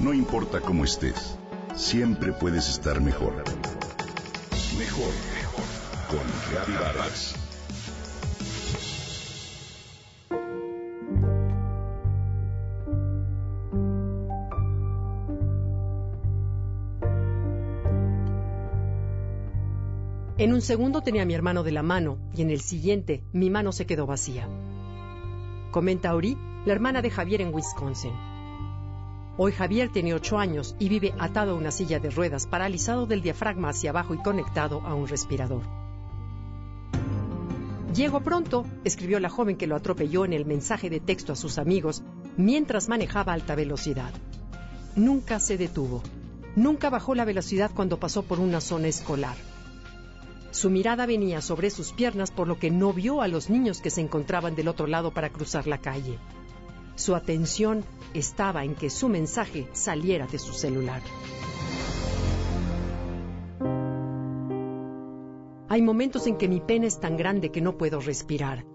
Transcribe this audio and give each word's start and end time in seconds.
No 0.00 0.14
importa 0.14 0.62
cómo 0.62 0.84
estés, 0.84 1.36
siempre 1.74 2.32
puedes 2.32 2.70
estar 2.70 3.02
mejor. 3.02 3.34
Mejor, 4.78 5.12
mejor. 5.34 5.64
Con 6.08 6.20
Reavivadas. 6.50 7.34
En 20.38 20.54
un 20.54 20.62
segundo 20.62 21.02
tenía 21.02 21.24
a 21.24 21.26
mi 21.26 21.34
hermano 21.34 21.62
de 21.62 21.72
la 21.72 21.82
mano 21.82 22.16
y 22.34 22.40
en 22.40 22.48
el 22.48 22.62
siguiente 22.62 23.22
mi 23.34 23.50
mano 23.50 23.70
se 23.72 23.84
quedó 23.84 24.06
vacía. 24.06 24.48
Comenta 25.70 26.14
Ori, 26.14 26.38
la 26.64 26.72
hermana 26.72 27.02
de 27.02 27.10
Javier 27.10 27.42
en 27.42 27.52
Wisconsin. 27.52 28.29
Hoy 29.42 29.52
Javier 29.52 29.88
tiene 29.88 30.12
ocho 30.12 30.38
años 30.38 30.76
y 30.78 30.90
vive 30.90 31.14
atado 31.18 31.52
a 31.52 31.54
una 31.54 31.70
silla 31.70 31.98
de 31.98 32.10
ruedas, 32.10 32.46
paralizado 32.46 33.06
del 33.06 33.22
diafragma 33.22 33.70
hacia 33.70 33.88
abajo 33.88 34.12
y 34.12 34.18
conectado 34.18 34.82
a 34.82 34.94
un 34.94 35.08
respirador. 35.08 35.62
Llego 37.94 38.20
pronto, 38.20 38.66
escribió 38.84 39.18
la 39.18 39.30
joven 39.30 39.56
que 39.56 39.66
lo 39.66 39.76
atropelló 39.76 40.26
en 40.26 40.34
el 40.34 40.44
mensaje 40.44 40.90
de 40.90 41.00
texto 41.00 41.32
a 41.32 41.36
sus 41.36 41.56
amigos 41.56 42.02
mientras 42.36 42.90
manejaba 42.90 43.32
alta 43.32 43.54
velocidad. 43.54 44.12
Nunca 44.94 45.40
se 45.40 45.56
detuvo. 45.56 46.02
Nunca 46.54 46.90
bajó 46.90 47.14
la 47.14 47.24
velocidad 47.24 47.70
cuando 47.74 47.98
pasó 47.98 48.22
por 48.22 48.40
una 48.40 48.60
zona 48.60 48.88
escolar. 48.88 49.38
Su 50.50 50.68
mirada 50.68 51.06
venía 51.06 51.40
sobre 51.40 51.70
sus 51.70 51.94
piernas 51.94 52.30
por 52.30 52.46
lo 52.46 52.58
que 52.58 52.70
no 52.70 52.92
vio 52.92 53.22
a 53.22 53.28
los 53.28 53.48
niños 53.48 53.80
que 53.80 53.88
se 53.88 54.02
encontraban 54.02 54.54
del 54.54 54.68
otro 54.68 54.86
lado 54.86 55.14
para 55.14 55.30
cruzar 55.30 55.66
la 55.66 55.78
calle. 55.78 56.18
Su 57.00 57.14
atención 57.14 57.82
estaba 58.12 58.62
en 58.62 58.74
que 58.74 58.90
su 58.90 59.08
mensaje 59.08 59.66
saliera 59.72 60.26
de 60.26 60.38
su 60.38 60.52
celular. 60.52 61.00
Hay 65.70 65.80
momentos 65.80 66.26
en 66.26 66.36
que 66.36 66.46
mi 66.46 66.60
pena 66.60 66.86
es 66.86 67.00
tan 67.00 67.16
grande 67.16 67.50
que 67.50 67.62
no 67.62 67.78
puedo 67.78 68.00
respirar. 68.00 68.66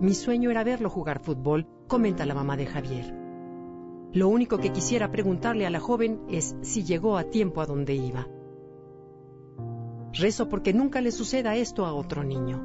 Mi 0.00 0.14
sueño 0.14 0.50
era 0.50 0.64
verlo 0.64 0.88
jugar 0.88 1.22
fútbol, 1.22 1.68
comenta 1.86 2.24
la 2.24 2.34
mamá 2.34 2.56
de 2.56 2.64
Javier. 2.64 3.14
Lo 4.14 4.28
único 4.28 4.56
que 4.56 4.72
quisiera 4.72 5.10
preguntarle 5.10 5.66
a 5.66 5.70
la 5.70 5.80
joven 5.80 6.22
es 6.30 6.56
si 6.62 6.84
llegó 6.84 7.18
a 7.18 7.24
tiempo 7.24 7.60
a 7.60 7.66
donde 7.66 7.92
iba. 7.92 8.26
Rezo 10.14 10.48
porque 10.48 10.72
nunca 10.72 11.02
le 11.02 11.12
suceda 11.12 11.54
esto 11.54 11.84
a 11.84 11.92
otro 11.92 12.24
niño. 12.24 12.62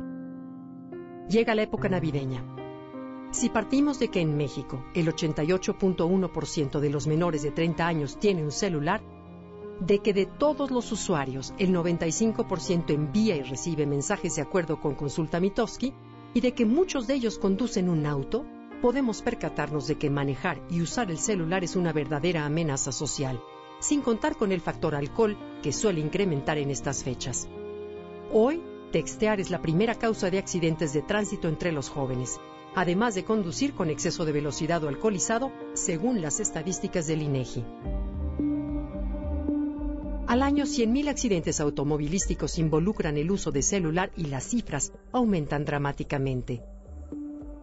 Llega 1.27 1.55
la 1.55 1.64
época 1.64 1.89
navideña. 1.89 2.61
Si 3.31 3.49
partimos 3.49 3.97
de 3.97 4.09
que 4.09 4.19
en 4.19 4.35
México 4.37 4.83
el 4.93 5.07
88.1% 5.07 6.79
de 6.79 6.89
los 6.89 7.07
menores 7.07 7.43
de 7.43 7.51
30 7.51 7.87
años 7.87 8.19
tiene 8.19 8.43
un 8.43 8.51
celular, 8.51 9.01
de 9.79 9.99
que 9.99 10.13
de 10.13 10.25
todos 10.25 10.69
los 10.69 10.91
usuarios 10.91 11.53
el 11.57 11.73
95% 11.73 12.91
envía 12.91 13.35
y 13.35 13.41
recibe 13.41 13.87
mensajes 13.87 14.35
de 14.35 14.41
acuerdo 14.41 14.79
con 14.79 14.95
Consulta 14.95 15.39
Mitofsky, 15.39 15.93
y 16.33 16.41
de 16.41 16.53
que 16.53 16.65
muchos 16.65 17.07
de 17.07 17.15
ellos 17.15 17.39
conducen 17.39 17.89
un 17.89 18.05
auto, 18.05 18.45
podemos 18.81 19.21
percatarnos 19.21 19.87
de 19.87 19.95
que 19.95 20.09
manejar 20.09 20.61
y 20.69 20.81
usar 20.81 21.09
el 21.09 21.17
celular 21.17 21.63
es 21.63 21.75
una 21.75 21.93
verdadera 21.93 22.45
amenaza 22.45 22.91
social 22.91 23.41
sin 23.81 24.02
contar 24.02 24.37
con 24.37 24.52
el 24.52 24.61
factor 24.61 24.95
alcohol 24.95 25.35
que 25.61 25.73
suele 25.73 25.99
incrementar 25.99 26.57
en 26.57 26.69
estas 26.69 27.03
fechas. 27.03 27.49
Hoy, 28.31 28.61
textear 28.91 29.39
es 29.39 29.49
la 29.49 29.61
primera 29.61 29.95
causa 29.95 30.29
de 30.29 30.37
accidentes 30.37 30.93
de 30.93 31.02
tránsito 31.02 31.47
entre 31.47 31.71
los 31.71 31.89
jóvenes, 31.89 32.39
además 32.75 33.16
de 33.16 33.23
conducir 33.23 33.73
con 33.73 33.89
exceso 33.89 34.25
de 34.25 34.31
velocidad 34.31 34.83
o 34.83 34.88
alcoholizado, 34.88 35.52
según 35.73 36.22
las 36.22 36.39
estadísticas 36.39 37.08
del 37.08 37.22
INEGI. 37.22 37.64
Al 40.27 40.44
año, 40.44 40.64
100.000 40.64 41.09
accidentes 41.09 41.59
automovilísticos 41.59 42.58
involucran 42.58 43.17
el 43.17 43.31
uso 43.31 43.52
de 43.52 43.61
celular 43.61 44.11
y 44.16 44.27
las 44.27 44.45
cifras 44.45 44.93
aumentan 45.11 45.65
dramáticamente. 45.65 46.64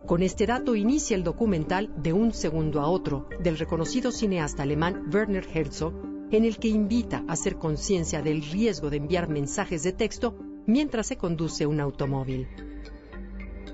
Con 0.07 0.23
este 0.23 0.47
dato 0.47 0.75
inicia 0.75 1.17
el 1.17 1.25
documental 1.25 1.93
De 2.03 2.13
un 2.13 2.33
segundo 2.33 2.81
a 2.81 2.89
otro 2.89 3.29
del 3.41 3.59
reconocido 3.59 4.11
cineasta 4.11 4.63
alemán 4.63 5.11
Werner 5.13 5.47
Herzog, 5.53 5.93
en 6.31 6.45
el 6.45 6.59
que 6.59 6.69
invita 6.69 7.25
a 7.27 7.33
hacer 7.33 7.57
conciencia 7.57 8.21
del 8.21 8.43
riesgo 8.43 8.91
de 8.91 8.99
enviar 8.99 9.29
mensajes 9.29 9.83
de 9.83 9.93
texto 9.93 10.39
mientras 10.67 11.07
se 11.07 11.17
conduce 11.17 11.67
un 11.67 11.81
automóvil. 11.81 12.47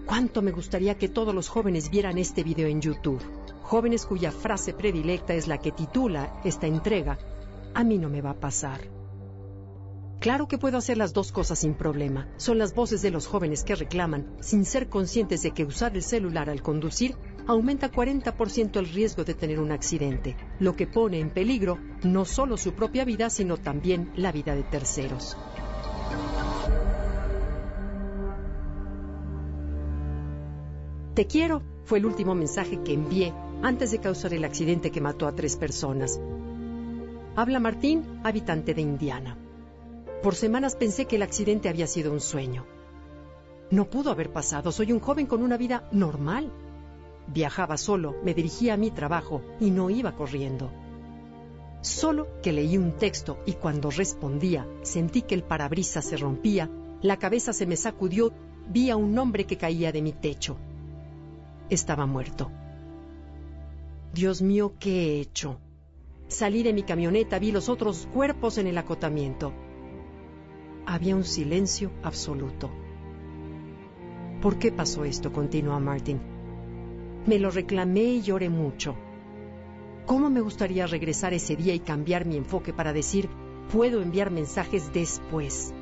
¿Cuánto 0.06 0.42
me 0.42 0.50
gustaría 0.50 0.98
que 0.98 1.08
todos 1.08 1.34
los 1.34 1.48
jóvenes 1.48 1.88
vieran 1.90 2.18
este 2.18 2.42
video 2.42 2.68
en 2.68 2.82
YouTube? 2.82 3.22
Jóvenes 3.62 4.04
cuya 4.04 4.30
frase 4.30 4.74
predilecta 4.74 5.32
es 5.32 5.48
la 5.48 5.58
que 5.58 5.72
titula 5.72 6.40
esta 6.44 6.66
entrega, 6.66 7.18
A 7.72 7.82
mí 7.84 7.96
no 7.96 8.10
me 8.10 8.20
va 8.20 8.30
a 8.30 8.40
pasar. 8.40 8.82
Claro 10.20 10.46
que 10.46 10.58
puedo 10.58 10.78
hacer 10.78 10.98
las 10.98 11.12
dos 11.12 11.32
cosas 11.32 11.58
sin 11.58 11.74
problema. 11.74 12.28
Son 12.36 12.58
las 12.58 12.74
voces 12.74 13.02
de 13.02 13.10
los 13.10 13.26
jóvenes 13.26 13.64
que 13.64 13.74
reclaman, 13.74 14.36
sin 14.40 14.64
ser 14.64 14.88
conscientes 14.88 15.42
de 15.42 15.52
que 15.52 15.64
usar 15.64 15.94
el 15.96 16.02
celular 16.02 16.50
al 16.50 16.62
conducir 16.62 17.16
aumenta 17.46 17.90
40% 17.90 18.76
el 18.76 18.88
riesgo 18.88 19.24
de 19.24 19.34
tener 19.34 19.58
un 19.58 19.72
accidente, 19.72 20.36
lo 20.60 20.76
que 20.76 20.86
pone 20.86 21.18
en 21.18 21.30
peligro 21.30 21.78
no 22.02 22.24
solo 22.24 22.56
su 22.56 22.72
propia 22.72 23.04
vida, 23.04 23.28
sino 23.30 23.56
también 23.56 24.12
la 24.16 24.32
vida 24.32 24.54
de 24.54 24.62
terceros. 24.62 25.36
Te 31.14 31.28
quiero 31.28 31.62
fue 31.84 31.98
el 31.98 32.06
último 32.06 32.34
mensaje 32.34 32.82
que 32.82 32.92
envié 32.92 33.32
antes 33.62 33.92
de 33.92 34.00
causar 34.00 34.34
el 34.34 34.44
accidente 34.44 34.90
que 34.90 35.00
mató 35.00 35.28
a 35.28 35.36
tres 35.36 35.56
personas. 35.56 36.20
Habla 37.36 37.60
Martín, 37.60 38.20
habitante 38.24 38.74
de 38.74 38.82
Indiana. 38.82 39.38
Por 40.24 40.34
semanas 40.34 40.74
pensé 40.74 41.04
que 41.04 41.14
el 41.14 41.22
accidente 41.22 41.68
había 41.68 41.86
sido 41.86 42.12
un 42.12 42.20
sueño. 42.20 42.66
No 43.70 43.88
pudo 43.88 44.10
haber 44.10 44.32
pasado, 44.32 44.72
soy 44.72 44.90
un 44.90 44.98
joven 44.98 45.26
con 45.26 45.42
una 45.42 45.56
vida 45.56 45.88
normal. 45.92 46.50
Viajaba 47.28 47.76
solo, 47.76 48.16
me 48.24 48.34
dirigía 48.34 48.74
a 48.74 48.76
mi 48.76 48.90
trabajo 48.90 49.40
y 49.60 49.70
no 49.70 49.90
iba 49.90 50.16
corriendo. 50.16 50.72
Solo 51.80 52.26
que 52.42 52.52
leí 52.52 52.76
un 52.76 52.92
texto 52.96 53.38
y 53.46 53.52
cuando 53.52 53.90
respondía 53.90 54.66
sentí 54.82 55.22
que 55.22 55.36
el 55.36 55.44
parabrisas 55.44 56.06
se 56.06 56.16
rompía, 56.16 56.68
la 57.02 57.18
cabeza 57.18 57.52
se 57.52 57.66
me 57.66 57.76
sacudió, 57.76 58.32
vi 58.68 58.90
a 58.90 58.96
un 58.96 59.16
hombre 59.16 59.44
que 59.44 59.58
caía 59.58 59.92
de 59.92 60.02
mi 60.02 60.12
techo. 60.12 60.56
Estaba 61.70 62.06
muerto. 62.06 62.50
Dios 64.12 64.42
mío, 64.42 64.74
¿qué 64.78 64.90
he 64.90 65.20
hecho? 65.20 65.58
Salí 66.28 66.62
de 66.62 66.72
mi 66.72 66.82
camioneta, 66.82 67.38
vi 67.38 67.52
los 67.52 67.68
otros 67.68 68.08
cuerpos 68.12 68.58
en 68.58 68.66
el 68.66 68.78
acotamiento 68.78 69.52
había 70.86 71.16
un 71.16 71.24
silencio 71.24 71.90
absoluto. 72.02 72.70
¿Por 74.40 74.58
qué 74.58 74.72
pasó 74.72 75.04
esto? 75.04 75.32
continúa 75.32 75.80
Martin. 75.80 76.20
Me 77.26 77.38
lo 77.38 77.50
reclamé 77.50 78.04
y 78.04 78.22
lloré 78.22 78.50
mucho. 78.50 78.94
¿Cómo 80.06 80.28
me 80.28 80.42
gustaría 80.42 80.86
regresar 80.86 81.32
ese 81.32 81.56
día 81.56 81.74
y 81.74 81.80
cambiar 81.80 82.26
mi 82.26 82.36
enfoque 82.36 82.74
para 82.74 82.92
decir, 82.92 83.30
puedo 83.72 84.02
enviar 84.02 84.30
mensajes 84.30 84.92
después? 84.92 85.72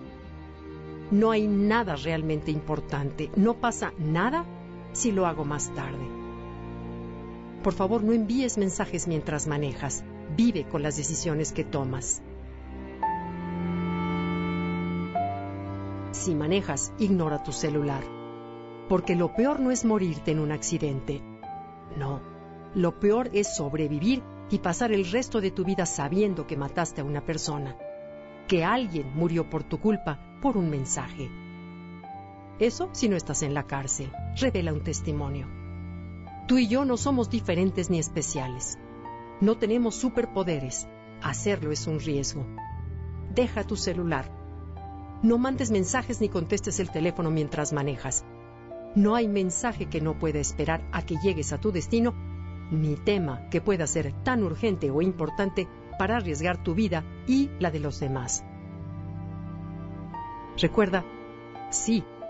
No 1.11 1.33
hay 1.33 1.49
nada 1.49 1.97
realmente 1.97 2.53
importante, 2.53 3.31
no 3.35 3.55
pasa 3.55 3.93
nada 3.99 4.47
si 4.93 5.13
lo 5.13 5.27
hago 5.27 5.45
más 5.45 5.71
tarde. 5.75 6.07
Por 7.63 7.73
favor, 7.73 8.03
no 8.03 8.13
envíes 8.13 8.59
mensajes 8.59 9.07
mientras 9.07 9.47
manejas, 9.47 10.05
vive 10.37 10.65
con 10.65 10.83
las 10.83 10.97
decisiones 10.97 11.53
que 11.53 11.65
tomas. 11.65 12.23
Si 16.13 16.35
manejas, 16.35 16.93
ignora 16.99 17.43
tu 17.43 17.53
celular. 17.53 18.03
Porque 18.89 19.17
lo 19.17 19.35
peor 19.35 19.61
no 19.61 19.71
es 19.71 19.85
morirte 19.85 20.33
en 20.33 20.41
un 20.41 20.53
accidente. 20.53 21.23
No, 21.97 22.21
lo 22.75 22.99
peor 22.99 23.31
es 23.33 23.57
sobrevivir 23.57 24.23
y 24.51 24.59
pasar 24.59 24.93
el 24.93 25.11
resto 25.11 25.41
de 25.41 25.51
tu 25.51 25.65
vida 25.65 25.87
sabiendo 25.87 26.47
que 26.47 26.57
mataste 26.57 27.01
a 27.01 27.05
una 27.05 27.25
persona. 27.25 27.77
Que 28.49 28.65
alguien 28.65 29.13
murió 29.15 29.49
por 29.49 29.63
tu 29.63 29.79
culpa 29.81 30.19
por 30.43 30.57
un 30.57 30.69
mensaje. 30.69 31.31
Eso 32.59 32.89
si 32.93 33.09
no 33.09 33.17
estás 33.17 33.43
en 33.43 33.55
la 33.55 33.67
cárcel. 33.67 34.13
Revela 34.41 34.73
un 34.73 34.83
testimonio. 34.83 35.49
Tú 36.49 36.59
y 36.59 36.69
yo 36.69 36.85
no 36.85 36.97
somos 36.97 37.31
diferentes 37.31 37.91
ni 37.91 37.99
especiales. 37.99 38.79
No 39.41 39.57
tenemos 39.57 39.95
superpoderes. 39.95 40.87
Hacerlo 41.23 41.73
es 41.73 41.87
un 41.87 42.01
riesgo. 42.01 42.47
Deja 43.35 43.65
tu 43.65 43.77
celular 43.77 44.43
no 45.23 45.39
mandes 45.39 45.71
mensajes 45.71 46.21
ni 46.21 46.29
contestes 46.29 46.81
el 46.81 46.91
teléfono 46.91 47.31
mientras 47.31 47.73
manejas. 47.73 48.25
No 48.97 49.15
hay 49.15 49.29
mensaje 49.29 49.87
que 49.87 50.01
no 50.01 50.19
pueda 50.19 50.41
esperar 50.41 50.83
a 50.91 51.03
que 51.03 51.17
llegues 51.23 51.53
a 51.53 51.59
tu 51.59 51.71
destino, 51.71 52.13
ni 52.73 52.97
tema 52.97 53.49
que 53.49 53.61
pueda 53.61 53.87
ser 53.87 54.13
tan 54.25 54.43
urgente 54.43 54.91
o 54.91 55.01
importante 55.01 55.69
para 55.97 56.17
arriesgar 56.17 56.65
tu 56.65 56.75
vida 56.75 57.05
y 57.29 57.51
la 57.61 57.71
de 57.71 57.79
los 57.79 58.01
demás. 58.01 58.45
Recuerda, 60.59 61.05
sí 61.71 62.03